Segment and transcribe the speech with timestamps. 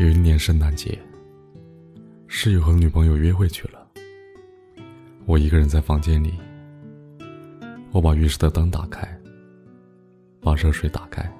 [0.00, 0.98] 有一年圣诞节，
[2.26, 3.86] 室友和女朋友约会去了，
[5.26, 6.32] 我一个人在房间里。
[7.90, 9.06] 我把浴室的灯打开，
[10.40, 11.30] 把热水打开，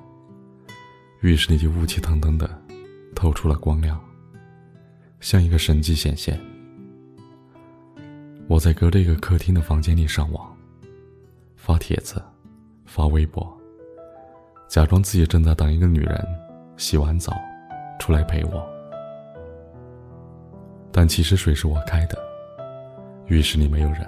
[1.22, 2.62] 浴室里就雾气腾腾的，
[3.14, 3.98] 透出了光亮，
[5.20, 6.38] 像一个神迹显现。
[8.46, 10.54] 我在隔着一个客厅的房间里上网，
[11.56, 12.22] 发帖子，
[12.84, 13.58] 发微博，
[14.68, 16.22] 假装自己正在等一个女人
[16.76, 17.34] 洗完澡
[18.10, 18.66] 来陪我，
[20.92, 22.18] 但其实水是我开的，
[23.26, 24.06] 浴室里没有人。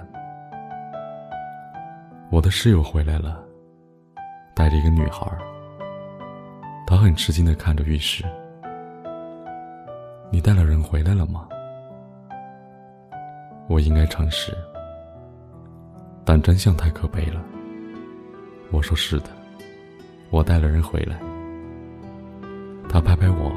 [2.31, 3.43] 我的室友回来了，
[4.55, 5.25] 带着一个女孩。
[6.85, 8.23] 他很吃惊的看着浴室
[10.31, 11.47] ：“你带了人回来了吗？”
[13.69, 14.55] 我应该诚实，
[16.25, 17.41] 但真相太可悲了。
[18.71, 19.29] 我说：“是的，
[20.29, 21.17] 我带了人回来。”
[22.89, 23.51] 他拍拍我，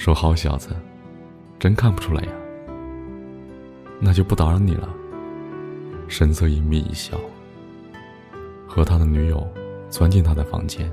[0.00, 0.70] 说：“好小子，
[1.58, 2.32] 真看不出来呀。”
[4.00, 4.88] 那就不打扰你了。
[6.08, 7.20] 神色隐秘一笑，
[8.66, 9.46] 和他的女友
[9.90, 10.90] 钻进他的房间，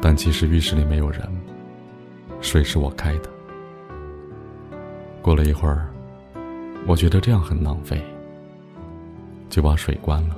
[0.00, 1.20] 但其实浴室里没有人，
[2.40, 3.28] 水是我开的。
[5.20, 5.92] 过了一会儿，
[6.86, 8.02] 我觉得这样很浪费，
[9.50, 10.36] 就把水关了，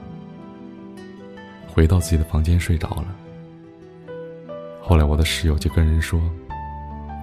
[1.68, 3.14] 回到自己的房间睡着了。
[4.88, 6.20] 后来我的室友就跟人说，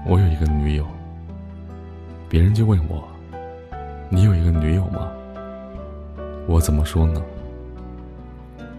[0.06, 0.86] 我有一个女友，
[2.28, 3.08] 别人就问我。
[4.10, 5.10] 你有一个女友吗？
[6.46, 7.24] 我怎么说呢？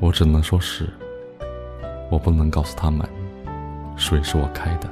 [0.00, 0.86] 我只能说是。
[2.10, 3.08] 我不能告诉他们，
[3.96, 4.88] 水是我开的，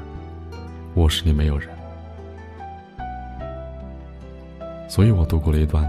[0.95, 1.69] 卧室里没有人。
[4.89, 5.87] 所以我度过了一段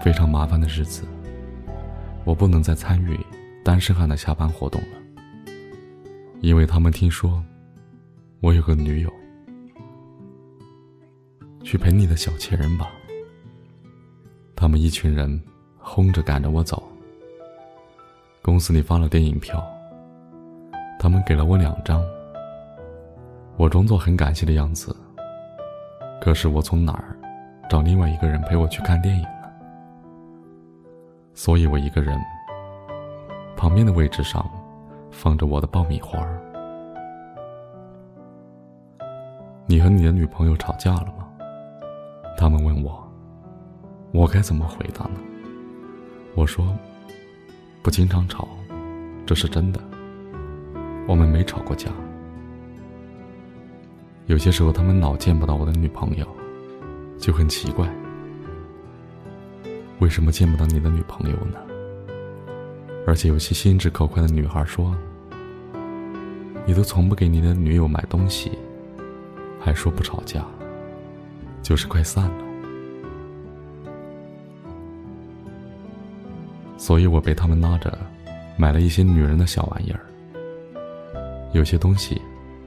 [0.00, 1.02] 非常麻烦的日子。
[2.22, 3.18] 我不能再参与
[3.64, 4.98] 单身汉的下班活动了，
[6.44, 7.42] 因为他们听说
[8.40, 9.10] 我有个女友。
[11.62, 12.90] 去陪你的小情人吧。
[14.54, 15.42] 他们一群人
[15.78, 16.82] 轰着赶着我走。
[18.42, 19.66] 公司里发了电影票，
[20.98, 22.04] 他们给了我两张。
[23.56, 24.94] 我装作很感谢的样子。
[26.20, 27.16] 可是我从哪儿
[27.70, 29.50] 找另外一个人陪我去看电影呢？
[31.32, 32.20] 所以我一个人。
[33.56, 34.46] 旁边的位置上
[35.14, 36.26] 放着我的爆米花。
[39.66, 41.26] 你和你的女朋友吵架了吗？
[42.36, 43.00] 他们问我。
[44.12, 45.20] 我该怎么回答呢？
[46.34, 46.66] 我说，
[47.82, 48.48] 不经常吵，
[49.24, 49.80] 这是真的。
[51.08, 51.90] 我们没吵过架。
[54.26, 56.26] 有些时候他们老见不到我的女朋友，
[57.18, 57.88] 就很奇怪。
[60.00, 61.58] 为什么见不到你的女朋友呢？
[63.06, 64.96] 而且有些心直口快的女孩说
[66.64, 68.52] ：“你都从不给你的女友买东西，
[69.60, 70.44] 还说不吵架，
[71.62, 72.34] 就是快散了。”
[76.78, 77.96] 所以我被他们拉着，
[78.56, 80.00] 买了一些女人的小玩意儿。
[81.52, 82.20] 有些东西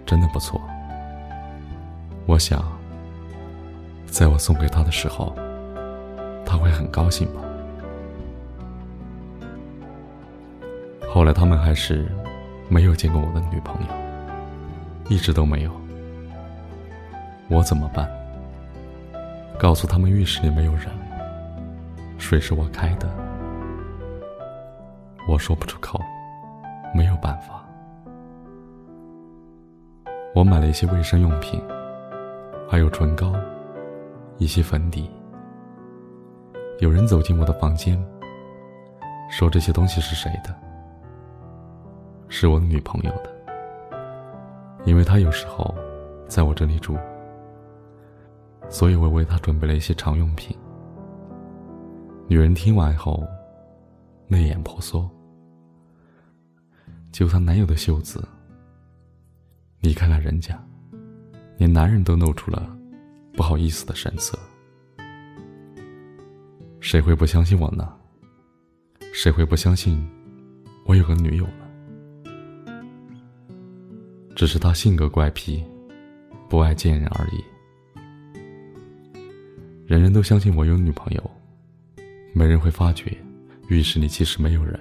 [0.06, 0.62] 真的不错。
[2.26, 2.64] 我想，
[4.06, 5.36] 在我送给他的时候，
[6.46, 7.42] 他会很高兴吧。
[11.18, 12.06] 后来他们还是
[12.70, 13.88] 没有见过我的女朋友，
[15.10, 15.72] 一直都没有。
[17.48, 18.08] 我怎么办？
[19.58, 20.92] 告诉他们浴室里没有人，
[22.20, 23.10] 水是我开的。
[25.28, 26.00] 我说不出口，
[26.94, 27.66] 没有办法。
[30.36, 31.60] 我买了一些卫生用品，
[32.70, 33.34] 还有唇膏，
[34.38, 35.10] 一些粉底。
[36.78, 38.00] 有人走进我的房间，
[39.32, 40.56] 说这些东西是谁的？
[42.30, 43.32] 是我女朋友的，
[44.86, 45.74] 因为她有时候
[46.28, 46.98] 在我这里住，
[48.70, 50.56] 所以我为她准备了一些常用品。
[52.28, 53.24] 女人听完后，
[54.28, 55.10] 泪眼婆娑。
[57.12, 58.28] 就她男友的袖子，
[59.80, 60.62] 你看看人家，
[61.58, 62.78] 连男人都露出了
[63.34, 64.38] 不好意思的神色。
[66.82, 67.92] 谁会不相信我呢？
[69.14, 70.08] 谁会不相信
[70.86, 71.67] 我有个女友呢？
[74.38, 75.66] 只是他性格怪癖，
[76.48, 77.44] 不爱见人而已。
[79.84, 81.32] 人人都相信我有女朋友，
[82.34, 83.18] 没人会发觉
[83.68, 84.80] 浴室里其实没有人，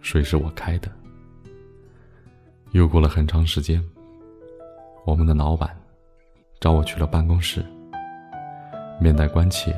[0.00, 0.88] 水是我开的。
[2.70, 3.82] 又过了很长时间，
[5.04, 5.76] 我们的老板
[6.60, 7.60] 找我去了办公室，
[9.00, 9.74] 面带关切，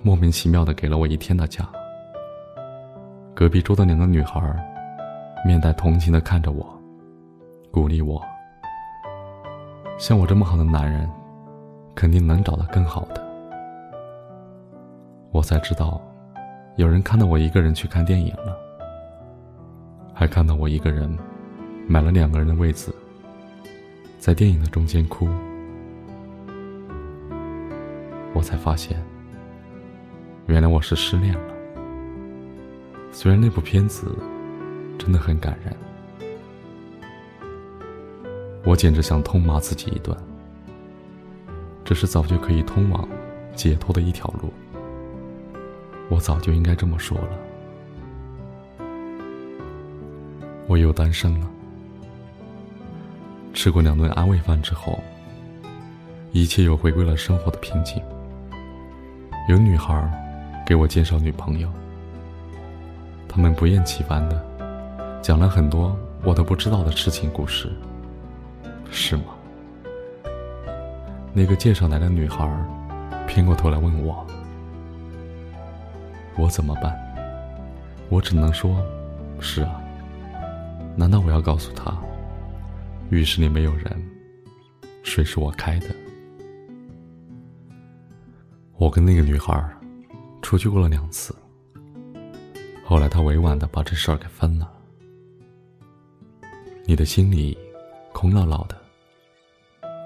[0.00, 1.68] 莫名其妙的给了我一天的假。
[3.34, 4.40] 隔壁桌的两个女孩
[5.44, 6.79] 面带同情的看着我，
[7.72, 8.20] 鼓励我，
[9.96, 11.08] 像我这么好的男人，
[11.94, 13.24] 肯定能找到更好的。
[15.30, 16.02] 我才知道，
[16.74, 18.56] 有人看到我一个人去看电影了，
[20.12, 21.16] 还看到我一个人
[21.86, 22.92] 买了两个人的位子，
[24.18, 25.28] 在电影的中间哭。
[28.34, 29.00] 我才发现，
[30.46, 31.54] 原来我是失恋了。
[33.12, 34.12] 虽然那部片子
[34.98, 35.72] 真的很感人，
[38.64, 40.16] 我简直想痛骂自己一顿。
[41.84, 43.08] 这是早就可以通往
[43.54, 44.52] 解脱的一条路，
[46.08, 47.30] 我早就应该这么说了。
[50.68, 51.50] 我又单身了，
[53.52, 55.02] 吃过两顿安慰饭之后，
[56.30, 58.00] 一切又回归了生活的平静。
[59.48, 60.08] 有女孩
[60.64, 61.68] 给我介绍女朋友，
[63.28, 64.40] 他们不厌其烦的
[65.20, 67.68] 讲了很多我都不知道的痴情故事，
[68.90, 69.24] 是吗？
[71.32, 72.48] 那个介绍来的女孩
[73.26, 74.26] 偏过头来问我
[76.36, 76.92] ：“我怎么办？”
[78.10, 78.84] 我只能说
[79.38, 79.80] ：“是啊。”
[80.96, 81.96] 难道我要告诉她，
[83.10, 84.10] 浴室里没有人，
[85.04, 85.86] 水是我开的？
[88.76, 89.64] 我跟那个女孩
[90.42, 91.34] 出去过了两次，
[92.84, 94.68] 后来她委婉的把这事儿给分了。
[96.86, 97.56] 你的心里
[98.12, 98.76] 空落落的，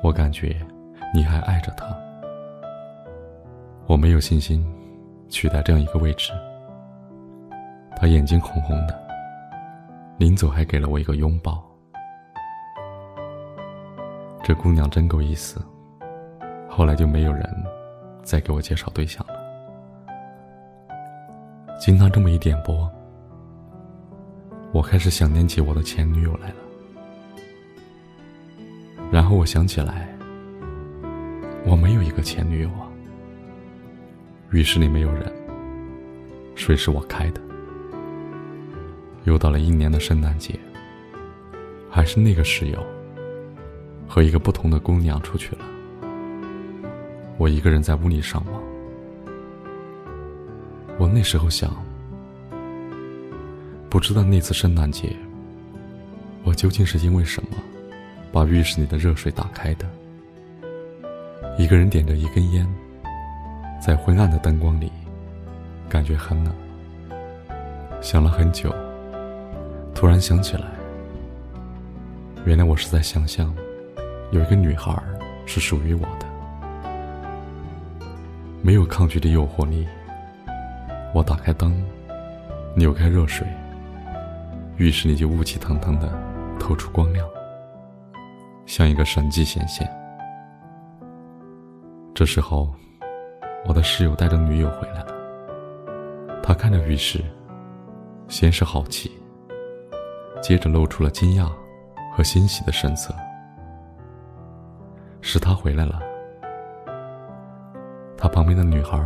[0.05, 0.55] 我感觉
[1.15, 1.87] 你还爱着他。
[3.87, 4.63] 我没有信心
[5.31, 6.31] 取代这样一个位置。
[7.97, 8.95] 他眼睛红红的，
[10.19, 11.65] 临走还给了我一个拥抱。
[14.43, 15.59] 这姑娘真够意思，
[16.69, 17.43] 后来就没有人。
[18.23, 19.35] 再给我介绍对象了。
[21.79, 22.91] 经他这么一点拨，
[24.73, 26.64] 我开始想念起我的前女友来了。
[29.11, 30.09] 然后我想起来，
[31.65, 32.89] 我没有一个前女友啊。
[34.51, 35.33] 浴室里没有人，
[36.55, 37.41] 水是我开的。
[39.25, 40.59] 又到了一年的圣诞节，
[41.91, 42.79] 还是那个室友
[44.07, 45.65] 和一个不同的姑娘出去了。
[47.39, 48.63] 我一个人在屋里上网。
[50.99, 51.75] 我那时候想，
[53.89, 55.17] 不知道那次圣诞节，
[56.45, 57.57] 我究竟是因为什么，
[58.35, 59.87] 把浴室里的热水打开的。
[61.57, 62.67] 一个人点着一根烟，
[63.81, 64.91] 在昏暗的灯光里，
[65.89, 66.53] 感觉很冷。
[68.01, 68.75] 想了很久，
[69.95, 70.65] 突然想起来，
[72.45, 73.55] 原来我是在想象，
[74.33, 75.01] 有一个女孩
[75.47, 76.27] 是属于我的。
[78.63, 79.87] 没有抗拒的诱惑力，
[81.15, 81.73] 我打开灯，
[82.75, 83.47] 扭开热水，
[84.77, 86.13] 浴室里就雾气腾腾的，
[86.59, 87.25] 透出光亮，
[88.77, 89.89] 像一个神迹显现。
[92.13, 92.75] 这时候，
[93.69, 95.15] 我的室友带着女友回来了。
[96.43, 97.23] 他看着浴室，
[98.27, 99.13] 先是好奇，
[100.43, 101.49] 接着露出了惊讶
[102.13, 103.15] 和欣喜的神色。
[105.21, 106.03] 是他回来了。
[108.17, 109.01] 他旁边的女孩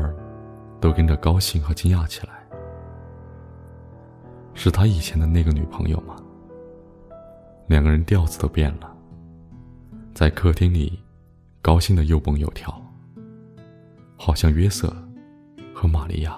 [0.81, 2.33] 都跟着高兴和惊讶起来。
[4.55, 6.17] 是他以前的那个女朋友吗？
[7.67, 8.97] 两个人调子都变了，
[10.19, 10.99] 在客厅里
[11.63, 12.77] 高兴的又蹦又跳，
[14.17, 14.93] 好像约瑟
[15.73, 16.37] 和玛利亚。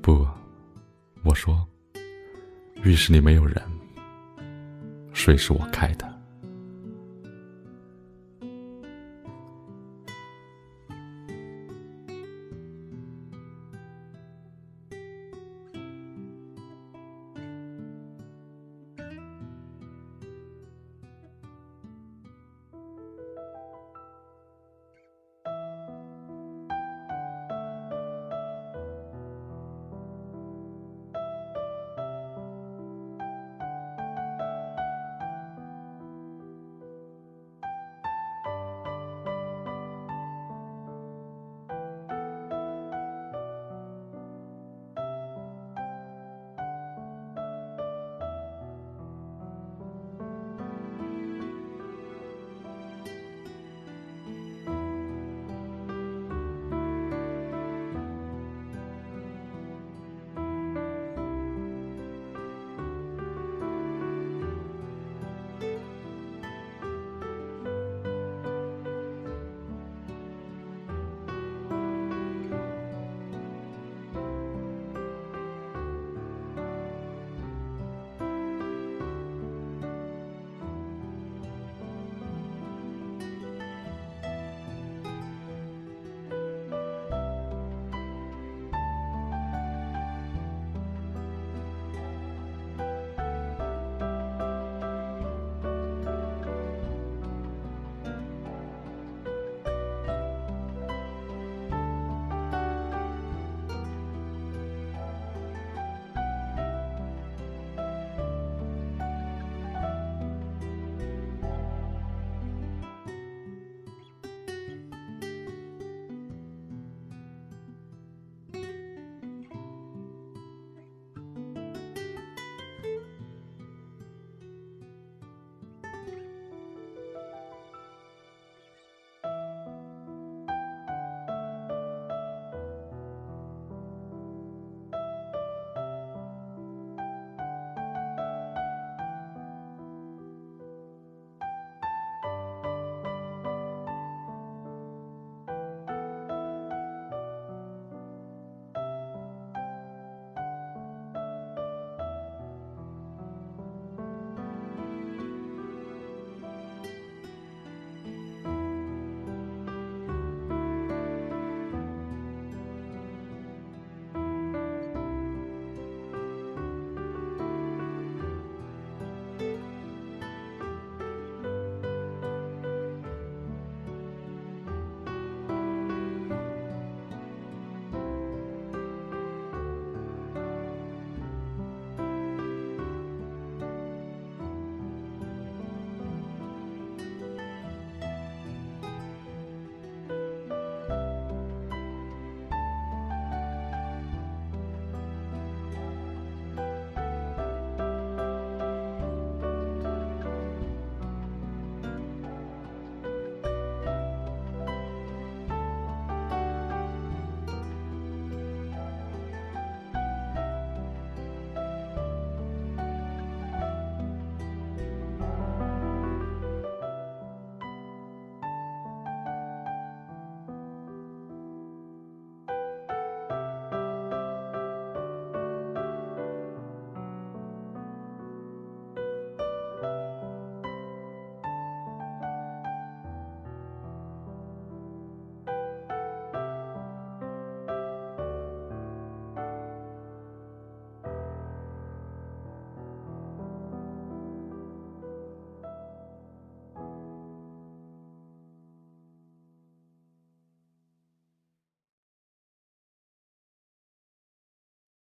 [0.00, 0.26] 不，
[1.22, 1.68] 我说，
[2.82, 3.62] 浴室里没有人，
[5.12, 6.17] 水是我开的。